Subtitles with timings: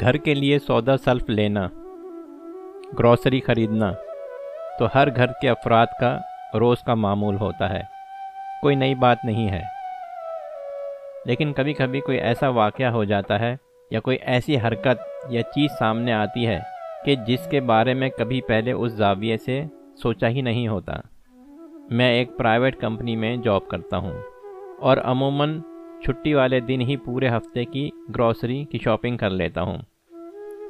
[0.00, 1.68] گھر کے لیے سودا سلف لینا،
[2.98, 3.92] گروسری خریدنا،
[4.78, 6.18] تو ہر گھر کے افراد کا
[6.54, 7.82] روز کا معمول ہوتا ہے،
[8.60, 9.62] کوئی نئی بات نہیں ہے۔
[11.26, 13.56] لیکن کبھی کبھی کوئی ایسا واقعہ ہو جاتا ہے
[13.90, 16.60] یا کوئی ایسی حرکت یا چیز سامنے آتی ہے
[17.04, 19.64] کہ جس کے بارے میں کبھی پہلے اس زاویے سے
[20.02, 20.92] سوچا ہی نہیں ہوتا۔
[21.90, 24.18] میں ایک پرائیویٹ کمپنی میں جاب کرتا ہوں
[24.80, 25.60] اور عموماً
[26.04, 29.78] چھٹی والے دن ہی پورے ہفتے کی گروسری کی شاپنگ کر لیتا ہوں۔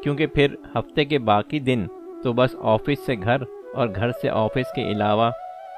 [0.03, 1.87] کیونکہ پھر ہفتے کے باقی دن
[2.25, 3.37] تو بس آفس سے گھر
[3.75, 5.31] اور گھر سے آفس کے علاوہ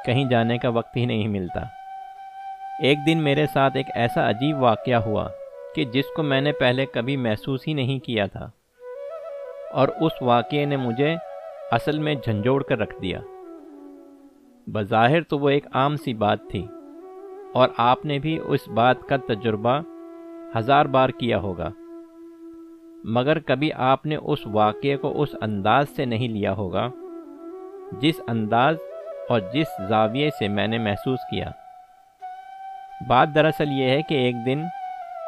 [0.07, 1.61] کہیں جانے کا وقت ہی نہیں ملتا۔
[2.83, 5.29] ایک دن میرے ساتھ ایک ایسا عجیب واقعہ ہوا
[5.75, 8.51] کہ جس کو میں نے پہلے کبھی محسوس ہی نہیں کیا تھا۔
[9.73, 11.17] اور اس واقعے نے مجھے
[11.73, 13.21] اصل میں جھنجھوڑ کر رکھ دیا۔
[14.67, 16.67] بظاہر تو وہ ایک عام سی بات تھی۔
[17.57, 19.81] اور آپ نے بھی اس بات کا تجربہ
[20.59, 21.69] ہزار بار کیا ہوگا۔
[23.05, 26.89] مگر کبھی آپ نے اس واقعے کو اس انداز سے نہیں لیا ہوگا
[27.93, 28.77] جس انداز
[29.29, 31.51] اور جس زاویے سے میں نے محسوس کیا۔
[33.09, 34.63] بات دراصل یہ ہے کہ ایک دن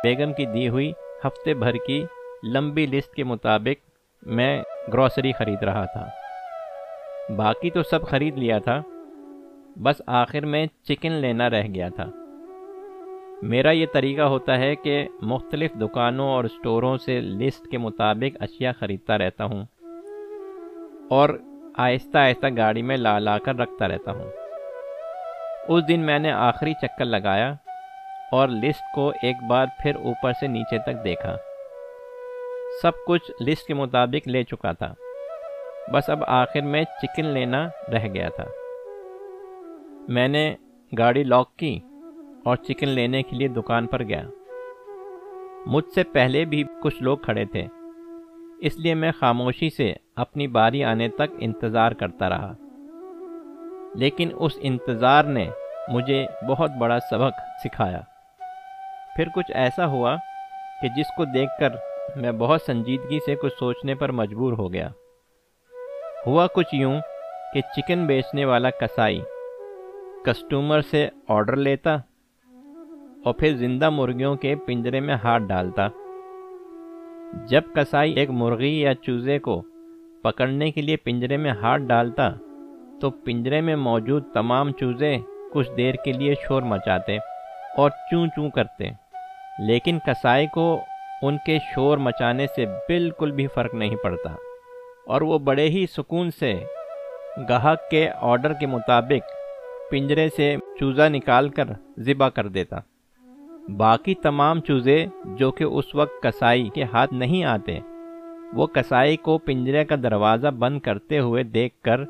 [0.04, 0.92] بیگم کی دی ہوئی
[1.24, 2.04] ہفتے بھر کی
[2.52, 3.90] لمبی لسٹ کے مطابق
[4.26, 6.08] میں گروسری خرید رہا تھا۔
[7.36, 8.80] باقی تو سب خرید لیا تھا۔
[9.82, 12.06] بس آخر میں چکن لینا رہ گیا تھا۔
[13.42, 18.70] میرا یہ طریقہ ہوتا ہے کہ مختلف دکانوں اور اسٹوروں سے لسٹ کے مطابق اشیاء
[18.80, 19.64] خریدتا رہتا ہوں
[21.10, 21.28] اور
[21.76, 24.30] آہستہ آہستہ گاڑی میں لا لا کر رکھتا رہتا ہوں۔
[25.68, 27.54] اس دن میں نے آخری چکر لگایا
[28.32, 31.36] اور لسٹ کو ایک بار پھر اوپر سے نیچے تک دیکھا۔
[32.82, 34.94] سب کچھ لسٹ کے مطابق لے چکا تھا۔
[35.92, 38.44] بس اب آخر میں چکن لینا رہ گیا تھا۔
[40.08, 40.54] میں نے
[40.98, 41.80] گاڑی لاک کی
[42.44, 44.22] اور چکن لینے کے لیے دکان پر گیا۔
[45.66, 47.66] مجھ سے پہلے بھی کچھ لوگ کھڑے تھے،
[48.60, 52.52] اس لیے میں خاموشی سے اپنی باری آنے تک انتظار کرتا رہا۔
[53.94, 55.50] لیکن اس انتظار نے
[55.88, 58.00] مجھے بہت بڑا سبق سکھایا۔
[59.16, 60.16] پھر کچھ ایسا ہوا
[60.82, 61.68] کہ جس کو دیکھ کر
[62.16, 64.88] میں بہت سنجیدگی سے کچھ سوچنے پر مجبور ہو گیا۔
[66.26, 67.00] ہوا کچھ یوں
[67.54, 69.20] کہ چکن بیچنے والا کسائی
[70.28, 71.94] کسٹمر سے آرڈر لیتا
[73.24, 75.88] اور پھر زندہ مرغیوں کے پنجرے میں ہاتھ ڈالتا۔
[77.46, 79.62] جب کسائی ایک مرغی یا چوزے کو
[80.22, 82.30] پکڑنے کے لیے پنجرے میں ہاتھ ڈالتا،
[83.00, 85.18] تو پنجرے میں موجود تمام چوزے
[85.52, 87.18] کچھ دیر کے لیے شور مچاتے
[87.76, 88.90] اور چوں چوں کرتے۔
[89.58, 90.80] لیکن کسائی کو
[91.22, 94.34] ان کے شور مچانے سے بالکل بھی فرق نہیں پڑتا
[95.06, 96.64] اور وہ بڑے ہی سکون سے
[97.48, 99.37] گاہک کے آرڈر کے مطابق
[99.90, 101.64] پنجرے سے چوزا نکال کر
[101.98, 102.76] ذبح کر دیتا۔
[103.76, 107.78] باقی تمام چوزے جو کہ اس وقت کسائی کے ہاتھ نہیں آتے،
[108.52, 112.04] وہ کسائی کو پنجرے کا دروازہ بند کرتے ہوئے دیکھ کر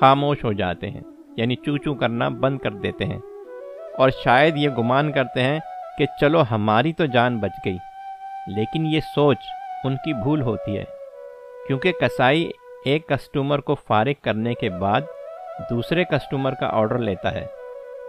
[0.00, 1.00] خاموش ہو جاتے ہیں
[1.36, 3.18] یعنی چو چو کرنا بند کر دیتے ہیں۔
[3.96, 5.58] اور شاید یہ گمان کرتے ہیں
[5.98, 7.76] کہ چلو ہماری تو جان بچ گئی،
[8.46, 9.38] لیکن یہ سوچ
[9.84, 10.84] ان کی بھول ہوتی ہے۔
[11.66, 12.50] کیونکہ کسائی
[12.84, 15.00] ایک کسٹمر کو فارغ کرنے کے بعد
[15.70, 17.46] دوسرے کسٹمر کا آرڈر لیتا ہے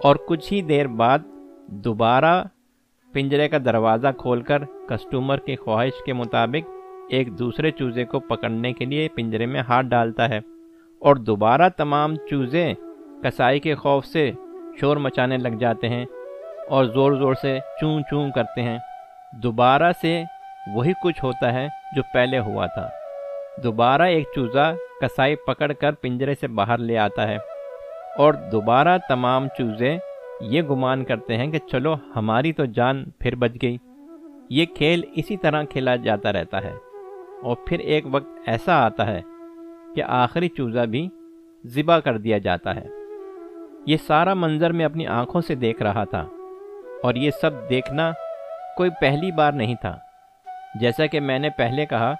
[0.03, 1.19] اور کچھ ہی دیر بعد
[1.67, 2.43] دوبارہ
[3.13, 6.69] پنجرے کا دروازہ کھول کر کسٹمر کی خواہش کے مطابق
[7.09, 10.37] ایک دوسرے چوزے کو پکڑنے کے لیے پنجرے میں ہاتھ ڈالتا ہے
[10.99, 12.73] اور دوبارہ تمام چوزے
[13.23, 14.31] کسائی کے خوف سے
[14.79, 16.05] شور مچانے لگ جاتے ہیں
[16.69, 18.77] اور زور زور سے چون چون کرتے ہیں۔
[19.33, 20.23] دوبارہ سے
[20.73, 22.89] وہی کچھ ہوتا ہے جو پہلے ہوا تھا۔
[23.63, 27.37] دوبارہ ایک چوزا کسائی پکڑ کر پنجرے سے باہر لے آتا ہے۔
[28.17, 29.97] اور دوبارہ تمام چوزے
[30.41, 33.77] یہ گمان کرتے ہیں کہ چلو ہماری تو جان پھر بچ گئی۔
[34.49, 36.73] یہ کھیل اسی طرح کھیلا جاتا رہتا ہے۔
[37.43, 39.21] اور پھر ایک وقت ایسا آتا ہے
[39.95, 41.09] کہ آخری چوزا بھی
[41.65, 42.85] ذبح کر دیا جاتا ہے۔
[43.85, 46.27] یہ سارا منظر میں اپنی آنکھوں سے دیکھ رہا تھا۔
[47.03, 48.11] اور یہ سب دیکھنا
[48.77, 49.97] کوئی پہلی بار نہیں تھا۔
[50.79, 52.13] جیسا کہ میں نے پہلے کہا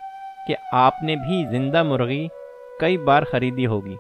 [0.48, 2.28] کہ آپ نے بھی زندہ مرغی
[2.82, 3.96] کئی بار خریدی ہوگی۔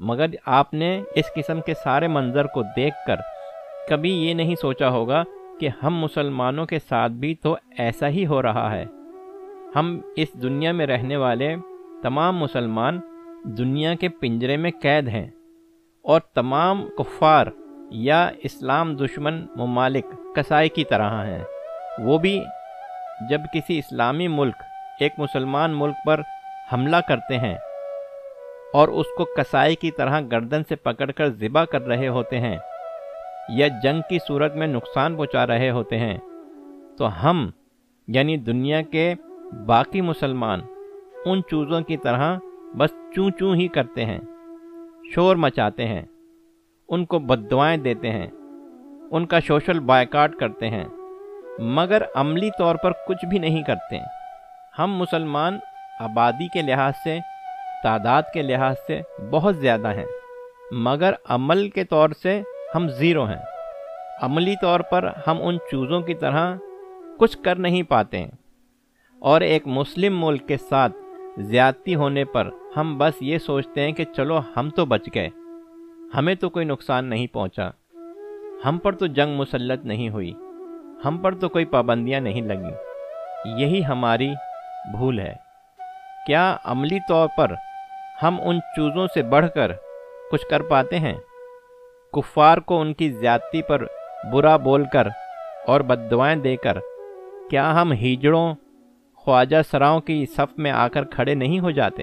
[0.00, 3.16] مگر آپ نے اس قسم کے سارے منظر کو دیکھ کر
[3.88, 5.24] کبھی یہ نہیں سوچا ہوگا
[5.60, 8.84] کہ ہم مسلمانوں کے ساتھ بھی تو ایسا ہی ہو رہا ہے۔
[9.76, 11.56] ہم اس دنیا میں رہنے والے
[12.02, 13.00] تمام مسلمان
[13.44, 15.26] دنیا کے پنجرے میں قید ہیں
[16.02, 17.46] اور تمام کفار
[17.90, 21.44] یا اسلام دشمن ممالک کسائی کی طرح ہیں۔
[21.98, 22.44] وہ بھی
[23.30, 24.56] جب کسی اسلامی ملک،
[25.00, 26.20] ایک مسلمان ملک پر
[26.72, 27.58] حملہ کرتے ہیں
[28.74, 32.56] اور اس کو کسائی کی طرح گردن سے پکڑ کر ذبح کر رہے ہوتے ہیں
[33.48, 36.18] یا جنگ کی صورت میں نقصان پہنچا رہے ہوتے ہیں۔
[36.98, 37.50] تو ہم
[38.08, 39.14] یعنی دنیا کے
[39.66, 40.60] باقی مسلمان،
[41.24, 42.38] ان چوزوں کی طرح
[42.76, 44.18] بس چوں چوں ہی کرتے ہیں،
[45.14, 46.02] شور مچاتے ہیں،
[46.88, 48.26] ان کو بدوائیں دیتے ہیں،
[49.10, 50.84] ان کا سوشل بائیکاٹ کرتے ہیں۔
[51.58, 53.98] مگر عملی طور پر کچھ بھی نہیں کرتے۔
[54.78, 55.58] ہم مسلمان
[56.00, 57.18] آبادی کے لحاظ سے
[57.84, 59.00] تعداد کے لحاظ سے
[59.30, 60.06] بہت زیادہ ہیں،
[60.70, 62.42] مگر عمل کے طور سے
[62.74, 63.42] ہم زیرو ہیں۔
[64.22, 66.56] عملی طور پر ہم ان چوزوں کی طرح
[67.18, 68.30] کچھ کر نہیں پاتے ہیں۔
[69.18, 70.92] اور ایک مسلم ملک کے ساتھ
[71.38, 75.28] زیادتی ہونے پر ہم بس یہ سوچتے ہیں کہ چلو ہم تو بچ گئے،
[76.14, 77.70] ہمیں تو کوئی نقصان نہیں پہنچا۔
[78.64, 80.32] ہم پر تو جنگ مسلط نہیں ہوئی،
[81.04, 82.76] ہم پر تو کوئی پابندیاں نہیں لگیں۔
[83.44, 84.30] یہی ہماری
[84.90, 85.34] بھول ہے۔
[86.26, 87.52] کیا عملی طور پر
[88.22, 89.72] ہم ان چوزوں سے بڑھ کر
[90.32, 91.14] کچھ کر پاتے ہیں۔
[92.12, 93.86] کفار کو ان کی زیادتی پر
[94.32, 95.08] برا بول کر
[95.66, 96.78] اور بدوائیں دے کر
[97.50, 98.54] کیا ہم ہیجڑوں،
[99.16, 102.02] خواجہ سراؤں کی صف میں آ کر کھڑے نہیں ہو جاتے؟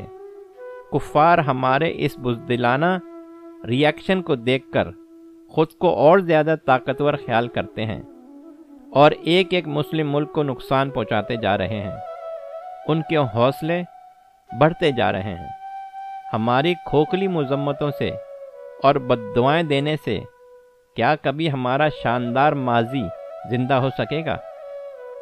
[0.91, 2.97] کفار ہمارے اس بزدلانہ
[3.67, 4.87] ریئیکشن کو دیکھ کر
[5.49, 8.01] خود کو اور زیادہ طاقتور خیال کرتے ہیں
[8.93, 11.97] اور ایک ایک مسلم ملک کو نقصان پہنچاتے جا رہے ہیں۔
[12.87, 13.83] ان کے حوصلے
[14.59, 15.60] بڑھتے جا رہے ہیں۔
[16.33, 18.09] ہماری کھوکھلی مذمتوں سے
[18.83, 20.19] اور بدوائیں دینے سے
[20.95, 23.03] کیا کبھی ہمارا شاندار ماضی
[23.49, 24.37] زندہ ہو سکے گا؟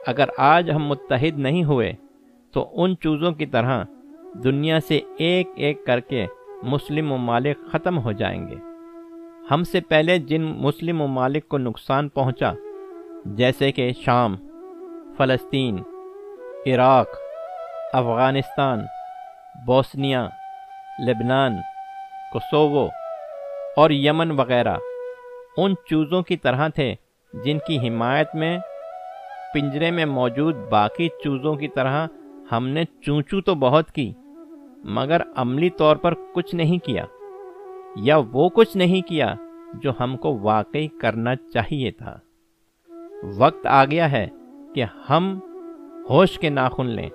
[0.07, 1.93] اگر آج ہم متحد نہیں ہوئے،
[2.53, 3.83] تو ان چوزوں کی طرح
[4.33, 6.25] دنیا سے ایک ایک کر کے
[6.63, 8.55] مسلم ممالک ختم ہو جائیں گے۔
[9.51, 12.53] ہم سے پہلے جن مسلم ممالک کو نقصان پہنچا،
[13.25, 14.35] جیسے کہ شام،
[15.17, 15.79] فلسطین،
[16.67, 17.07] عراق،
[17.93, 18.79] افغانستان،
[19.65, 20.27] بوسنیا
[21.07, 21.57] لبنان
[22.33, 22.87] کسوو
[23.75, 24.77] اور یمن وغیرہ
[25.57, 26.95] ان چوزوں کی طرح تھے
[27.33, 28.59] جن کی حمایت میں
[29.53, 32.07] پنجرے میں موجود باقی چوزوں کی طرح
[32.51, 34.13] ہم نے چونچو تو بہت کی،
[34.83, 37.05] مگر عملی طور پر کچھ نہیں کیا
[37.95, 39.35] یا وہ کچھ نہیں کیا
[39.73, 42.19] جو ہم کو واقعی کرنا چاہیے تھا۔
[43.37, 44.27] وقت آ گیا ہے
[44.75, 45.39] کہ ہم
[46.09, 47.09] ہوش کے ناخن لیں۔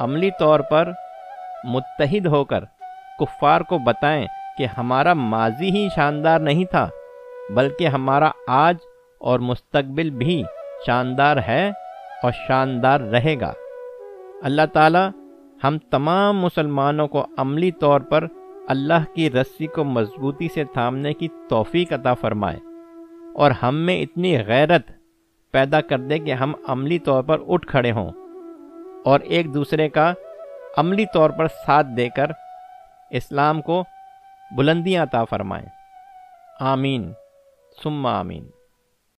[0.00, 0.92] عملی طور پر
[1.64, 2.64] متحد ہو کر
[3.18, 4.26] کفار کو بتائیں
[4.58, 6.88] کہ ہمارا ماضی ہی شاندار نہیں تھا،
[7.54, 8.76] بلکہ ہمارا آج
[9.20, 10.42] اور مستقبل بھی
[10.86, 11.72] شاندار ہے
[12.22, 13.52] اور شاندار رہے گا۔
[14.42, 15.08] اللہ تعالی
[15.64, 18.26] ہم تمام مسلمانوں کو عملی طور پر
[18.68, 22.58] اللہ کی رسی کو مضبوطی سے تھامنے کی توفیق عطا فرمائے
[23.34, 24.90] اور ہم میں اتنی غیرت
[25.52, 28.10] پیدا کر دے کہ ہم عملی طور پر اٹھ کھڑے ہوں
[29.04, 30.12] اور ایک دوسرے کا
[30.76, 32.26] عملی طور پر ساتھ دے کر
[33.10, 33.84] اسلام کو
[34.56, 35.68] بلندیاں عطا فرمائیں۔
[36.60, 37.12] آمین۔
[37.82, 38.50] ثم آمین۔